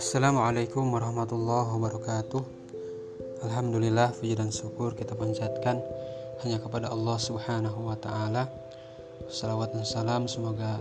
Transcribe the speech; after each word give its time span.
Assalamualaikum 0.00 0.88
warahmatullahi 0.88 1.68
wabarakatuh 1.76 2.40
Alhamdulillah 3.44 4.16
puji 4.16 4.40
dan 4.40 4.48
syukur 4.48 4.96
kita 4.96 5.12
panjatkan 5.12 5.84
hanya 6.40 6.56
kepada 6.56 6.88
Allah 6.88 7.20
subhanahu 7.20 7.92
wa 7.92 8.00
ta'ala 8.00 8.48
Salawat 9.28 9.76
dan 9.76 9.84
salam 9.84 10.24
semoga 10.24 10.80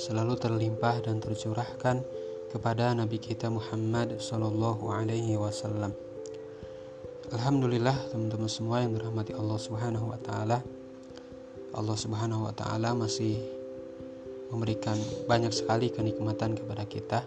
selalu 0.00 0.40
terlimpah 0.40 1.04
dan 1.04 1.20
tercurahkan 1.20 2.00
kepada 2.48 2.96
Nabi 2.96 3.20
kita 3.20 3.52
Muhammad 3.52 4.16
Sallallahu 4.16 4.88
Alaihi 4.88 5.36
Wasallam. 5.36 5.92
Alhamdulillah 7.36 8.14
teman-teman 8.14 8.48
semua 8.48 8.80
yang 8.80 8.96
dirahmati 8.96 9.36
Allah 9.36 9.58
Subhanahu 9.60 10.08
Wa 10.08 10.18
Taala. 10.24 10.83
Allah 11.74 11.98
Subhanahu 11.98 12.46
Wa 12.50 12.54
Taala 12.54 12.94
masih 12.94 13.38
memberikan 14.54 14.94
banyak 15.26 15.50
sekali 15.50 15.90
kenikmatan 15.90 16.54
kepada 16.54 16.86
kita 16.86 17.26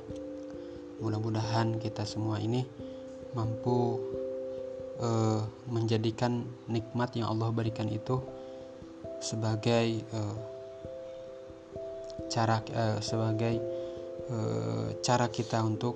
mudah-mudahan 0.98 1.78
kita 1.78 2.04
semua 2.10 2.42
ini 2.42 2.66
mampu 3.38 4.02
uh, 4.98 5.42
menjadikan 5.70 6.42
nikmat 6.66 7.14
yang 7.14 7.30
Allah 7.30 7.54
berikan 7.54 7.86
itu 7.86 8.18
sebagai 9.22 10.02
uh, 10.14 10.36
cara 12.34 12.62
uh, 12.74 12.98
sebagai 13.02 13.62
cara 15.08 15.32
kita 15.32 15.64
untuk 15.64 15.96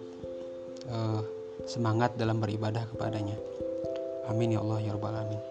semangat 1.67 2.15
dalam 2.15 2.39
beribadah 2.39 2.87
kepadanya. 2.87 3.35
Amin 4.31 4.55
ya 4.55 4.63
Allah 4.63 4.79
ya 4.79 4.95
rabbal 4.95 5.11
alamin. 5.11 5.41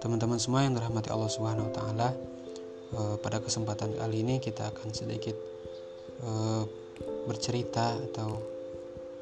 Teman-teman 0.00 0.40
semua 0.40 0.64
yang 0.64 0.72
dirahmati 0.72 1.12
Allah 1.12 1.28
Subhanahu 1.28 1.68
wa 1.68 1.74
taala, 1.76 2.08
uh, 2.96 3.16
pada 3.20 3.36
kesempatan 3.44 3.92
kali 4.00 4.24
ini 4.24 4.40
kita 4.40 4.72
akan 4.72 4.96
sedikit 4.96 5.36
uh, 6.24 6.64
bercerita 7.28 8.00
atau 8.08 8.40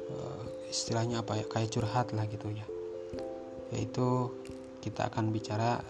uh, 0.07 0.43
istilahnya 0.71 1.19
apa 1.19 1.43
ya 1.43 1.45
kayak 1.51 1.75
curhat 1.75 2.15
lah 2.15 2.23
gitu 2.31 2.47
ya. 2.55 2.63
Yaitu 3.75 4.31
kita 4.79 5.11
akan 5.11 5.35
bicara 5.35 5.83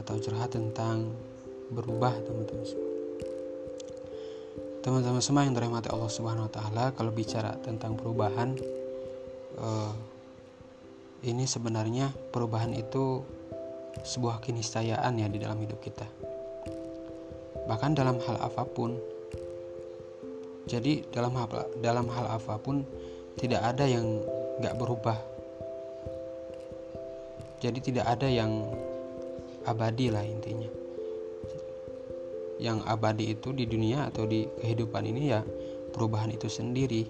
atau 0.00 0.16
curhat 0.16 0.56
tentang 0.56 1.12
berubah 1.68 2.16
teman-teman 2.16 2.64
semua. 2.64 2.92
Teman-teman 4.80 5.20
semua 5.20 5.44
yang 5.44 5.52
dirahmati 5.52 5.92
Allah 5.92 6.08
Subhanahu 6.08 6.48
Wa 6.48 6.52
Taala 6.56 6.84
kalau 6.96 7.12
bicara 7.12 7.52
tentang 7.60 8.00
perubahan 8.00 8.56
uh, 9.60 9.92
ini 11.26 11.44
sebenarnya 11.44 12.14
perubahan 12.30 12.70
itu 12.70 13.26
sebuah 14.04 14.44
keniscayaan 14.44 15.16
ya 15.16 15.28
di 15.30 15.38
dalam 15.40 15.56
hidup 15.62 15.80
kita 15.80 16.04
bahkan 17.70 17.96
dalam 17.96 18.20
hal 18.20 18.36
apa 18.40 18.62
pun 18.68 18.96
jadi 20.66 21.06
dalam 21.14 21.30
hal 21.38 21.46
dalam 21.78 22.10
hal 22.10 22.26
apa 22.26 22.58
pun 22.58 22.82
tidak 23.38 23.62
ada 23.62 23.86
yang 23.86 24.18
nggak 24.58 24.74
berubah. 24.74 25.18
Jadi 27.62 27.78
tidak 27.80 28.08
ada 28.08 28.26
yang 28.26 28.66
abadi 29.62 30.10
lah 30.10 30.26
intinya. 30.26 30.68
Yang 32.58 32.78
abadi 32.88 33.24
itu 33.36 33.54
di 33.54 33.64
dunia 33.68 34.10
atau 34.10 34.26
di 34.26 34.48
kehidupan 34.58 35.04
ini 35.06 35.22
ya 35.30 35.40
perubahan 35.94 36.34
itu 36.34 36.50
sendiri. 36.50 37.04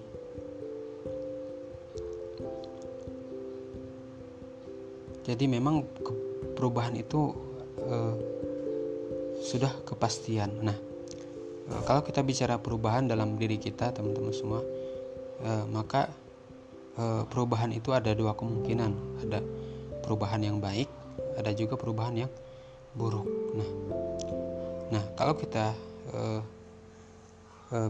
Jadi 5.27 5.43
memang 5.49 5.83
perubahan 6.57 6.97
itu 6.97 7.37
uh, 7.85 8.17
sudah 9.37 9.69
kepastian. 9.85 10.49
Nah, 10.65 10.77
Eh, 11.67 11.81
kalau 11.83 11.99
kita 11.99 12.23
bicara 12.23 12.55
perubahan 12.55 13.11
dalam 13.11 13.35
diri 13.35 13.59
kita 13.59 13.91
teman-teman 13.91 14.31
semua 14.31 14.63
eh, 15.43 15.65
maka 15.67 16.07
eh, 16.95 17.23
perubahan 17.27 17.75
itu 17.75 17.91
ada 17.91 18.15
dua 18.15 18.33
kemungkinan. 18.33 18.91
Ada 19.27 19.39
perubahan 20.03 20.39
yang 20.39 20.63
baik 20.63 20.87
ada 21.37 21.51
juga 21.53 21.75
perubahan 21.77 22.25
yang 22.25 22.31
buruk. 22.95 23.27
Nah 23.53 23.69
nah 24.87 25.03
kalau 25.19 25.35
kita 25.35 25.75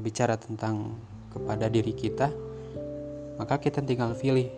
bicara 0.02 0.42
tentang 0.42 0.98
kepada 1.30 1.70
diri 1.70 1.94
kita 1.94 2.34
maka 3.38 3.62
kita 3.62 3.86
tinggal 3.86 4.18
pilih 4.18 4.50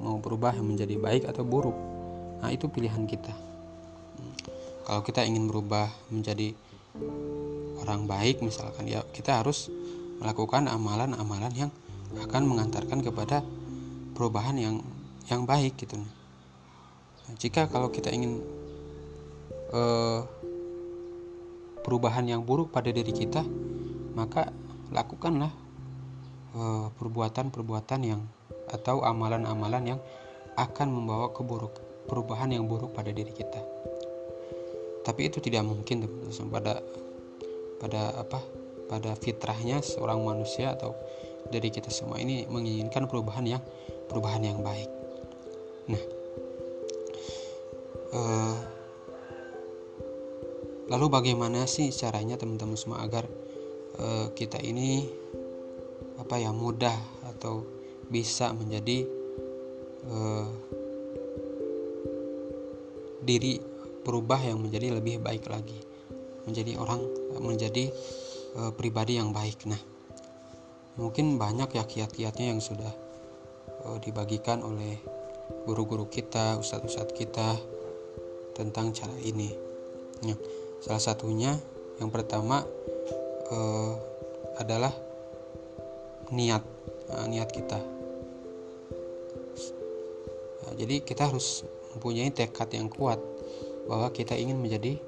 mau 0.00 0.16
berubah 0.16 0.56
menjadi 0.56 0.96
baik 0.96 1.28
atau 1.28 1.44
buruk 1.44 1.76
nah 2.44 2.52
itu 2.52 2.68
pilihan 2.68 3.08
kita. 3.08 3.32
Kalau 4.84 5.00
kita 5.00 5.24
ingin 5.24 5.48
berubah 5.48 5.88
menjadi 6.12 6.52
orang 7.80 8.04
baik 8.04 8.44
misalkan 8.44 8.84
ya 8.84 9.00
kita 9.16 9.40
harus 9.40 9.72
melakukan 10.20 10.68
amalan-amalan 10.68 11.48
yang 11.56 11.70
akan 12.20 12.44
mengantarkan 12.44 13.00
kepada 13.00 13.40
perubahan 14.12 14.60
yang 14.60 14.84
yang 15.32 15.48
baik 15.48 15.80
gitu. 15.80 15.96
Nah, 15.96 17.32
jika 17.40 17.64
kalau 17.72 17.88
kita 17.88 18.12
ingin 18.12 18.44
uh, 19.72 20.28
perubahan 21.80 22.28
yang 22.28 22.44
buruk 22.44 22.68
pada 22.68 22.92
diri 22.92 23.08
kita 23.08 23.40
maka 24.12 24.52
lakukanlah 24.92 25.48
uh, 26.52 26.92
perbuatan-perbuatan 26.92 28.00
yang 28.04 28.20
atau 28.68 29.00
amalan-amalan 29.00 29.96
yang 29.96 30.00
akan 30.60 30.92
membawa 30.92 31.32
keburuk 31.32 31.83
perubahan 32.04 32.52
yang 32.52 32.64
buruk 32.68 32.92
pada 32.92 33.10
diri 33.10 33.32
kita. 33.32 33.60
Tapi 35.04 35.20
itu 35.28 35.38
tidak 35.44 35.68
mungkin 35.68 36.08
teman-teman. 36.08 36.48
Pada 36.48 36.74
pada 37.80 38.02
apa? 38.16 38.40
Pada 38.88 39.12
fitrahnya 39.16 39.80
seorang 39.80 40.20
manusia 40.20 40.72
atau 40.76 40.96
dari 41.48 41.68
kita 41.68 41.92
semua 41.92 42.16
ini 42.16 42.48
menginginkan 42.48 43.04
perubahan 43.04 43.44
yang 43.44 43.62
perubahan 44.08 44.40
yang 44.44 44.60
baik. 44.64 44.88
Nah, 45.92 46.04
uh, 48.16 48.56
lalu 50.88 51.06
bagaimana 51.12 51.68
sih 51.68 51.92
caranya 51.92 52.40
teman-teman 52.40 52.76
semua 52.76 53.04
agar 53.04 53.28
uh, 54.00 54.32
kita 54.32 54.60
ini 54.60 55.04
apa 56.16 56.40
ya 56.40 56.52
mudah 56.54 56.96
atau 57.28 57.64
bisa 58.08 58.52
menjadi 58.56 59.04
uh, 60.08 60.46
diri 63.24 63.58
berubah 64.04 64.38
yang 64.44 64.60
menjadi 64.60 65.00
lebih 65.00 65.24
baik 65.24 65.48
lagi 65.48 65.94
menjadi 66.44 66.76
orang 66.76 67.00
menjadi 67.40 67.90
e, 68.56 68.60
pribadi 68.76 69.16
yang 69.16 69.32
baik. 69.32 69.64
Nah, 69.68 69.80
mungkin 71.00 71.40
banyak 71.40 71.72
ya 71.74 71.84
kiat-kiatnya 71.84 72.52
yang 72.54 72.60
sudah 72.60 72.92
e, 73.84 73.88
dibagikan 74.04 74.60
oleh 74.60 75.00
guru-guru 75.64 76.08
kita, 76.08 76.60
ustadz-ustadz 76.60 77.16
kita 77.16 77.56
tentang 78.52 78.92
cara 78.92 79.16
ini. 79.24 79.50
Nah, 80.24 80.36
salah 80.84 81.02
satunya 81.02 81.56
yang 81.98 82.12
pertama 82.12 82.62
e, 83.48 83.58
adalah 84.60 84.92
niat, 86.28 86.62
nah, 87.08 87.26
niat 87.26 87.50
kita. 87.50 87.80
Nah, 90.64 90.72
jadi 90.76 91.00
kita 91.00 91.32
harus 91.32 91.64
mempunyai 91.94 92.34
tekad 92.34 92.68
yang 92.74 92.90
kuat 92.90 93.22
bahwa 93.86 94.10
kita 94.10 94.34
ingin 94.34 94.58
menjadi 94.58 94.98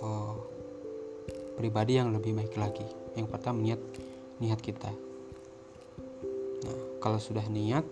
oh, 0.00 0.40
pribadi 1.54 2.00
yang 2.00 2.10
lebih 2.10 2.34
baik 2.34 2.54
lagi. 2.58 2.86
Yang 3.14 3.28
pertama 3.30 3.62
niat 3.62 3.80
niat 4.42 4.58
kita. 4.58 4.90
Nah, 6.64 6.78
kalau 6.98 7.20
sudah 7.22 7.46
niat, 7.46 7.86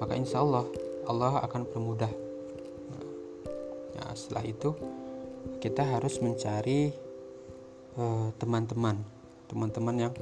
maka 0.00 0.16
insya 0.16 0.40
Allah 0.40 0.64
Allah 1.06 1.44
akan 1.44 1.62
permudah. 1.68 2.10
Nah, 3.96 4.10
setelah 4.16 4.44
itu 4.46 4.72
kita 5.60 5.84
harus 5.84 6.20
mencari 6.20 6.92
eh, 7.96 8.28
teman-teman, 8.36 8.96
uh, 8.96 9.44
teman-teman 9.48 9.96
yang 10.08 10.14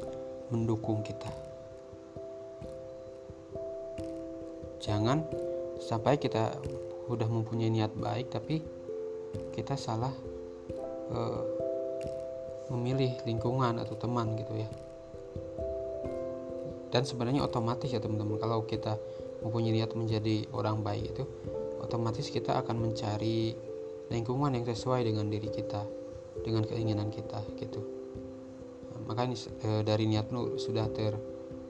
mendukung 0.52 1.02
kita. 1.02 1.30
Jangan 4.84 5.24
sampai 5.80 6.20
kita 6.20 6.54
sudah 7.04 7.28
mempunyai 7.28 7.70
niat 7.70 7.92
baik 7.96 8.32
tapi 8.32 8.64
kita 9.52 9.74
salah 9.76 10.12
uh, 11.12 11.42
memilih 12.72 13.12
lingkungan 13.28 13.76
atau 13.76 13.94
teman 13.98 14.34
gitu 14.40 14.54
ya. 14.56 14.68
Dan 16.94 17.02
sebenarnya 17.02 17.42
otomatis 17.42 17.90
ya 17.90 17.98
teman-teman 17.98 18.38
kalau 18.38 18.62
kita 18.64 18.94
mempunyai 19.42 19.82
niat 19.82 19.92
menjadi 19.98 20.46
orang 20.54 20.80
baik 20.80 21.12
itu 21.12 21.24
otomatis 21.82 22.30
kita 22.30 22.56
akan 22.64 22.80
mencari 22.80 23.52
lingkungan 24.08 24.54
yang 24.54 24.64
sesuai 24.64 25.04
dengan 25.04 25.28
diri 25.28 25.50
kita 25.50 25.82
dengan 26.40 26.64
keinginan 26.64 27.10
kita 27.10 27.42
gitu. 27.58 27.82
Makanya 29.04 29.36
e, 29.60 29.68
dari 29.84 30.08
niat 30.08 30.32
lu 30.32 30.56
sudah 30.56 30.88
ter 30.88 31.12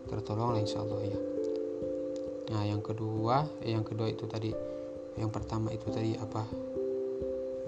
tertolong 0.07 0.55
lah 0.55 0.61
insya 0.63 0.85
Allah 0.85 1.03
ya. 1.03 1.19
Nah 2.55 2.63
yang 2.69 2.85
kedua 2.85 3.49
eh, 3.65 3.73
yang 3.75 3.83
kedua 3.83 4.13
itu 4.13 4.29
tadi 4.29 4.53
yang 5.15 5.31
pertama 5.31 5.71
itu 5.71 5.87
tadi 5.91 6.19
apa? 6.19 6.43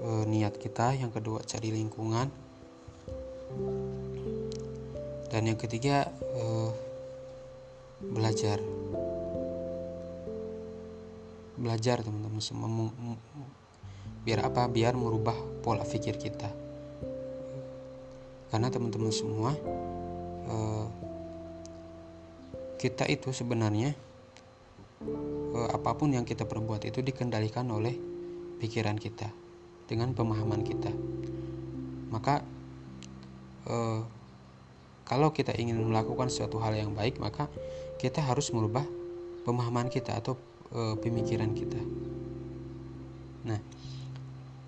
E, 0.02 0.08
niat 0.26 0.58
kita 0.58 0.94
yang 0.98 1.14
kedua 1.14 1.42
cari 1.46 1.70
lingkungan. 1.70 2.28
Dan 5.26 5.42
yang 5.52 5.58
ketiga 5.58 6.06
uh, 6.38 6.70
belajar. 8.00 8.62
Belajar 11.58 12.00
teman-teman 12.06 12.40
semua 12.40 12.68
biar 14.22 14.46
apa? 14.46 14.70
Biar 14.70 14.94
merubah 14.94 15.34
pola 15.60 15.82
pikir 15.82 16.14
kita. 16.16 16.50
Karena 18.54 18.70
teman-teman 18.70 19.10
semua 19.10 19.50
uh, 20.46 20.86
kita 22.78 23.04
itu 23.10 23.34
sebenarnya 23.34 23.92
uh, 25.56 25.68
apa 25.72 25.96
pun 25.96 26.12
yang 26.12 26.28
kita 26.28 26.44
perbuat 26.44 26.84
itu 26.84 27.00
dikendalikan 27.00 27.64
oleh 27.72 27.96
pikiran 28.60 29.00
kita 29.00 29.32
dengan 29.88 30.12
pemahaman 30.12 30.60
kita. 30.60 30.92
Maka 32.12 32.44
uh, 33.66 34.04
kalau 35.06 35.30
kita 35.30 35.54
ingin 35.54 35.78
melakukan 35.80 36.28
suatu 36.28 36.58
hal 36.58 36.74
yang 36.74 36.92
baik 36.92 37.22
maka 37.22 37.46
kita 37.96 38.20
harus 38.20 38.50
merubah 38.50 38.82
pemahaman 39.46 39.86
kita 39.86 40.18
atau 40.18 40.34
e, 40.74 40.98
pemikiran 40.98 41.54
kita. 41.54 41.78
Nah 43.46 43.62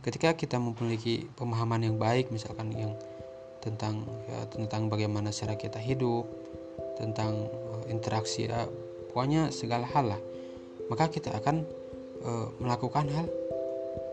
ketika 0.07 0.39
kita 0.39 0.57
memiliki 0.63 1.27
pemahaman 1.35 1.91
yang 1.91 1.97
baik 1.99 2.31
misalkan 2.31 2.71
yang 2.73 2.95
tentang 3.59 4.07
ya, 4.31 4.47
tentang 4.47 4.87
bagaimana 4.87 5.35
cara 5.35 5.59
kita 5.59 5.83
hidup 5.83 6.31
tentang 6.95 7.51
e, 7.51 7.91
interaksi 7.91 8.47
ya, 8.47 8.71
pokoknya 9.11 9.51
segala 9.51 9.91
hal 9.91 10.15
lah 10.15 10.21
maka 10.89 11.13
kita 11.13 11.33
akan 11.37 11.65
e, 12.25 12.31
melakukan 12.61 13.07
hal 13.13 13.27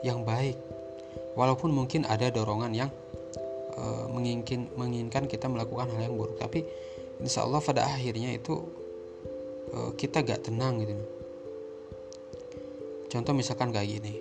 yang 0.05 0.21
baik. 0.21 0.59
Walaupun 1.35 1.71
mungkin 1.71 2.07
ada 2.07 2.31
dorongan 2.31 2.71
yang 2.71 2.91
uh, 3.75 4.05
menginginkan 4.11 4.71
menginginkan 4.75 5.23
kita 5.27 5.51
melakukan 5.51 5.91
hal 5.91 6.07
yang 6.09 6.15
buruk 6.15 6.39
tapi 6.39 6.63
insya 7.19 7.43
Allah 7.43 7.59
pada 7.59 7.83
akhirnya 7.83 8.31
itu 8.35 8.55
uh, 9.75 9.91
kita 9.95 10.23
gak 10.23 10.47
tenang 10.47 10.79
gitu. 10.83 10.95
Contoh 13.11 13.31
misalkan 13.35 13.71
kayak 13.71 13.99
gini 13.99 14.13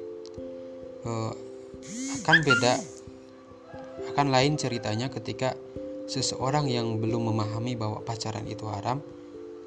uh, 1.07 1.33
akan 2.23 2.37
beda 2.43 2.75
akan 4.15 4.27
lain 4.31 4.55
ceritanya 4.55 5.11
ketika 5.11 5.59
seseorang 6.07 6.69
yang 6.69 7.01
belum 7.01 7.33
memahami 7.33 7.75
bahwa 7.75 8.03
pacaran 8.05 8.45
itu 8.47 8.69
haram 8.69 9.01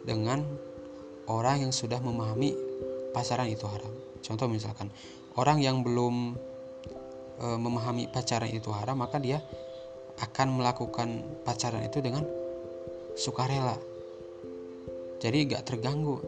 dengan 0.08 0.46
orang 1.28 1.68
yang 1.68 1.74
sudah 1.74 2.00
memahami 2.00 2.67
pacaran 3.18 3.50
itu 3.50 3.66
haram. 3.66 3.90
Contoh 4.22 4.46
misalkan 4.46 4.94
orang 5.34 5.58
yang 5.58 5.82
belum 5.82 6.38
e, 7.42 7.48
memahami 7.58 8.06
pacaran 8.14 8.54
itu 8.54 8.70
haram 8.70 9.02
maka 9.02 9.18
dia 9.18 9.42
akan 10.22 10.62
melakukan 10.62 11.26
pacaran 11.42 11.82
itu 11.82 11.98
dengan 11.98 12.22
sukarela. 13.18 13.74
Jadi 15.18 15.50
gak 15.50 15.66
terganggu. 15.66 16.22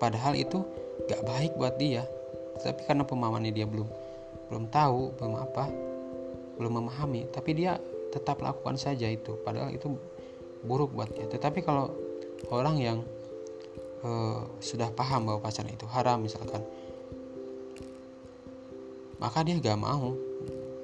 Padahal 0.00 0.32
itu 0.32 0.64
gak 1.04 1.20
baik 1.28 1.52
buat 1.60 1.76
dia. 1.76 2.08
Tapi 2.56 2.88
karena 2.88 3.04
pemahamannya 3.04 3.52
dia 3.52 3.68
belum 3.68 3.88
belum 4.48 4.68
tahu 4.68 5.16
belum 5.16 5.34
apa 5.40 5.64
belum 6.60 6.84
memahami 6.84 7.24
tapi 7.32 7.56
dia 7.56 7.80
tetap 8.12 8.40
lakukan 8.40 8.80
saja 8.80 9.08
itu. 9.12 9.36
Padahal 9.44 9.72
itu 9.72 9.92
buruk 10.64 10.96
buat 10.96 11.12
dia. 11.12 11.28
Tetapi 11.28 11.60
kalau 11.60 11.92
orang 12.48 12.76
yang 12.80 12.98
uh, 14.02 14.46
sudah 14.62 14.90
paham 14.94 15.30
bahwa 15.30 15.40
pacaran 15.42 15.72
itu 15.72 15.86
haram 15.90 16.22
misalkan 16.22 16.62
maka 19.22 19.46
dia 19.46 19.54
gak 19.62 19.78
mau 19.78 20.18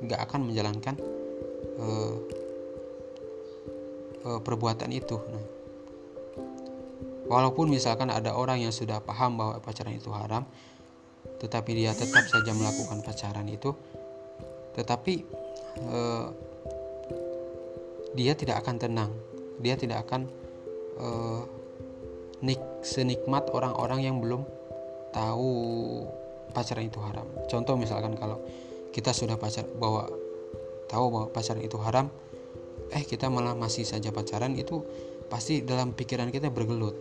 gak 0.06 0.30
akan 0.30 0.46
menjalankan 0.46 0.94
uh, 1.78 2.14
uh, 4.22 4.40
perbuatan 4.42 4.94
itu. 4.94 5.18
Nah, 5.18 5.44
walaupun 7.26 7.66
misalkan 7.66 8.14
ada 8.14 8.38
orang 8.38 8.62
yang 8.62 8.70
sudah 8.70 9.02
paham 9.02 9.34
bahwa 9.34 9.58
pacaran 9.58 9.98
itu 9.98 10.14
haram, 10.14 10.46
tetapi 11.42 11.70
dia 11.74 11.90
tetap 11.98 12.24
saja 12.30 12.54
melakukan 12.54 13.02
pacaran 13.02 13.46
itu, 13.50 13.74
tetapi 14.78 15.26
uh, 15.90 16.30
dia 18.14 18.38
tidak 18.38 18.62
akan 18.62 18.76
tenang, 18.78 19.10
dia 19.58 19.74
tidak 19.74 20.06
akan 20.06 20.30
uh, 21.02 21.42
nik 22.44 22.60
senikmat 22.86 23.50
orang-orang 23.50 24.06
yang 24.06 24.16
belum 24.22 24.46
tahu 25.10 25.50
pacaran 26.54 26.86
itu 26.86 27.00
haram. 27.02 27.26
Contoh 27.50 27.74
misalkan 27.74 28.14
kalau 28.14 28.38
kita 28.94 29.12
sudah 29.12 29.36
pacar 29.36 29.66
bahwa 29.78 30.08
tahu 30.88 31.06
bahwa 31.12 31.26
pacaran 31.28 31.62
itu 31.62 31.76
haram 31.78 32.08
eh 32.88 33.04
kita 33.04 33.28
malah 33.28 33.52
masih 33.52 33.84
saja 33.84 34.08
pacaran 34.08 34.56
itu 34.56 34.80
pasti 35.28 35.60
dalam 35.60 35.92
pikiran 35.92 36.32
kita 36.32 36.48
bergelut 36.48 36.96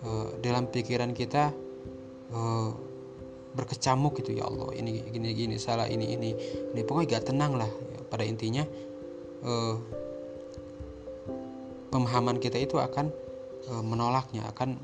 e, 0.00 0.10
dalam 0.40 0.72
pikiran 0.72 1.12
kita 1.12 1.52
e, 2.32 2.40
berkecamuk 3.52 4.16
gitu 4.24 4.40
ya 4.40 4.48
Allah 4.48 4.72
ini 4.72 5.04
gini 5.12 5.36
gini 5.36 5.56
salah 5.60 5.84
ini 5.84 6.16
ini 6.16 6.30
ini 6.72 6.80
pokoknya 6.80 7.20
gak 7.20 7.24
tenang 7.28 7.60
lah 7.60 7.68
pada 8.08 8.24
intinya 8.24 8.64
e, 9.44 9.52
pemahaman 11.92 12.40
kita 12.40 12.56
itu 12.56 12.80
akan 12.80 13.12
e, 13.66 13.72
menolaknya 13.84 14.46
akan 14.48 14.78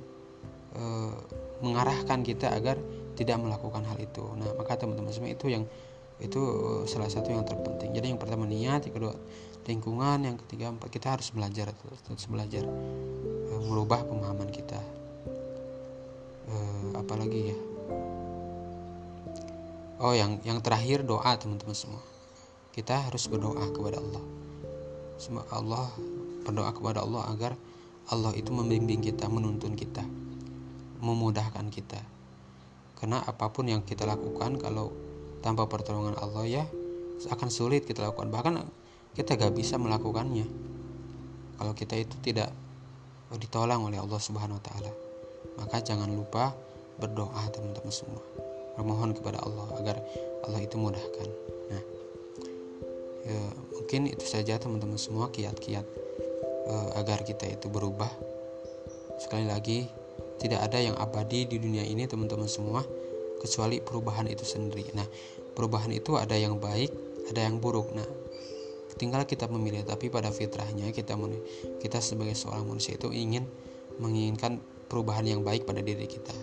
e, 0.76 0.82
mengarahkan 1.64 2.20
kita 2.20 2.52
agar 2.52 2.76
tidak 3.16 3.40
melakukan 3.40 3.84
hal 3.88 3.96
itu. 3.96 4.24
Nah 4.36 4.52
maka 4.56 4.76
teman-teman 4.76 5.12
semua 5.12 5.32
itu 5.32 5.48
yang 5.48 5.64
itu 6.20 6.40
salah 6.88 7.08
satu 7.08 7.32
yang 7.32 7.44
terpenting. 7.44 7.92
Jadi 7.92 8.12
yang 8.12 8.20
pertama 8.20 8.48
niat 8.48 8.88
yang 8.88 8.94
kedua 8.96 9.14
lingkungan 9.66 10.22
yang 10.22 10.36
ketiga 10.46 10.70
kita 10.88 11.18
harus 11.18 11.28
belajar 11.34 11.72
terus 12.04 12.26
belajar 12.28 12.64
e, 12.64 13.52
merubah 13.66 14.04
pemahaman 14.04 14.48
kita. 14.52 14.80
E, 16.46 16.54
apalagi 16.96 17.40
ya? 17.52 17.58
Oh 19.96 20.12
yang 20.12 20.44
yang 20.44 20.60
terakhir 20.60 21.08
doa 21.08 21.36
teman-teman 21.40 21.72
semua. 21.72 22.04
Kita 22.76 23.08
harus 23.08 23.24
berdoa 23.32 23.72
kepada 23.72 23.96
Allah. 23.96 24.24
Semoga 25.16 25.48
Allah 25.48 25.88
berdoa 26.44 26.70
kepada 26.76 27.00
Allah 27.00 27.24
agar 27.32 27.52
Allah 28.14 28.32
itu 28.38 28.54
membimbing 28.54 29.02
kita 29.02 29.26
menuntun 29.26 29.74
kita 29.74 30.06
memudahkan 31.00 31.66
kita. 31.68 32.00
Karena 32.96 33.20
apa 33.20 33.52
pun 33.52 33.68
yang 33.68 33.84
kita 33.84 34.08
lakukan 34.08 34.56
kalau 34.56 34.92
tanpa 35.44 35.68
pertolongan 35.68 36.16
Allah 36.16 36.44
ya 36.48 36.64
akan 37.28 37.48
sulit 37.52 37.84
kita 37.84 38.04
lakukan. 38.04 38.32
Bahkan 38.32 38.54
kita 39.16 39.36
gak 39.36 39.52
bisa 39.56 39.76
melakukannya 39.80 40.48
kalau 41.56 41.72
kita 41.72 41.96
itu 41.96 42.16
tidak 42.20 42.52
ditolong 43.36 43.88
oleh 43.88 44.00
Allah 44.00 44.20
Subhanahu 44.20 44.60
Wa 44.60 44.64
Taala. 44.64 44.92
Maka 45.56 45.80
jangan 45.80 46.08
lupa 46.08 46.52
berdoa 47.00 47.42
teman-teman 47.52 47.92
semua. 47.92 48.20
Memohon 48.76 49.16
kepada 49.16 49.40
Allah 49.40 49.66
agar 49.80 49.96
Allah 50.44 50.60
itu 50.60 50.76
mudahkan. 50.76 51.28
Nah 51.72 51.82
ya, 53.24 53.40
mungkin 53.72 54.08
itu 54.08 54.24
saja 54.24 54.60
teman-teman 54.60 55.00
semua. 55.00 55.32
Kiat-kiat 55.32 55.84
agar 56.98 57.22
kita 57.22 57.46
itu 57.46 57.70
berubah 57.70 58.10
sekali 59.16 59.46
lagi 59.48 59.86
tidak 60.36 60.68
ada 60.68 60.78
yang 60.82 60.96
abadi 60.98 61.48
di 61.48 61.56
dunia 61.56 61.82
ini 61.86 62.04
teman-teman 62.04 62.48
semua 62.50 62.84
kecuali 63.40 63.80
perubahan 63.80 64.28
itu 64.28 64.44
sendiri. 64.44 64.92
Nah, 64.96 65.06
perubahan 65.56 65.92
itu 65.92 66.16
ada 66.16 66.36
yang 66.36 66.60
baik, 66.60 66.92
ada 67.32 67.46
yang 67.48 67.60
buruk. 67.60 67.92
Nah, 67.96 68.04
tinggal 69.00 69.24
kita 69.24 69.48
memilih. 69.48 69.84
Tapi 69.84 70.08
pada 70.12 70.28
fitrahnya 70.32 70.92
kita 70.92 71.16
kita 71.80 71.98
sebagai 72.00 72.36
seorang 72.36 72.68
manusia 72.68 72.96
itu 72.96 73.12
ingin 73.12 73.44
menginginkan 73.96 74.60
perubahan 74.88 75.24
yang 75.24 75.40
baik 75.40 75.64
pada 75.64 75.80
diri 75.80 76.04
kita. 76.04 76.36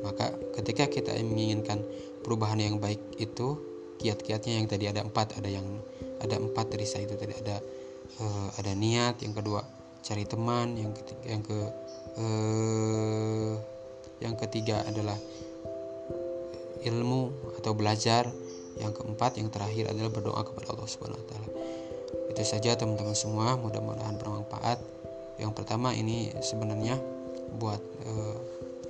Maka 0.00 0.32
ketika 0.60 0.88
kita 0.88 1.12
menginginkan 1.20 1.84
perubahan 2.24 2.60
yang 2.60 2.76
baik 2.80 3.00
itu 3.20 3.60
kiat-kiatnya 4.00 4.60
yang 4.60 4.66
tadi 4.68 4.88
ada 4.88 5.04
empat, 5.04 5.36
ada 5.36 5.48
yang 5.48 5.64
ada 6.20 6.40
empat 6.40 6.72
dari 6.72 6.88
saya 6.88 7.06
itu 7.06 7.16
tadi 7.16 7.34
ada 7.36 7.60
uh, 8.20 8.48
ada 8.58 8.72
niat, 8.76 9.22
yang 9.22 9.32
kedua 9.32 9.62
cari 10.02 10.26
teman, 10.26 10.74
yang 10.74 10.92
ketiga, 10.92 11.24
yang 11.30 11.42
ke 11.46 11.58
uh, 12.18 13.54
yang 14.18 14.34
ketiga 14.38 14.82
adalah 14.84 15.16
ilmu 16.82 17.54
atau 17.62 17.72
belajar. 17.72 18.26
Yang 18.72 19.04
keempat 19.04 19.36
yang 19.36 19.52
terakhir 19.52 19.92
adalah 19.92 20.10
berdoa 20.10 20.42
kepada 20.48 20.72
Allah 20.72 20.88
Subhanahu 20.88 21.20
wa 21.20 21.26
taala. 21.28 21.48
Itu 22.32 22.42
saja 22.42 22.72
teman-teman 22.72 23.12
semua. 23.12 23.54
Mudah-mudahan 23.60 24.16
bermanfaat. 24.16 24.80
Yang 25.36 25.52
pertama 25.52 25.92
ini 25.92 26.32
sebenarnya 26.40 26.96
buat 27.60 27.84
e, 28.00 28.12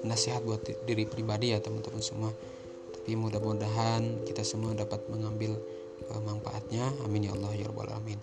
nasihat 0.06 0.46
buat 0.46 0.62
diri 0.86 1.02
pribadi 1.02 1.50
ya 1.50 1.58
teman-teman 1.58 1.98
semua. 1.98 2.30
Tapi 2.94 3.18
mudah-mudahan 3.18 4.22
kita 4.22 4.46
semua 4.46 4.70
dapat 4.78 5.02
mengambil 5.10 5.58
e, 6.06 6.12
manfaatnya. 6.22 6.86
Amin 7.02 7.26
ya 7.26 7.34
Allah 7.34 7.50
ya 7.58 7.66
rabbal 7.66 7.90
alamin 7.90 8.22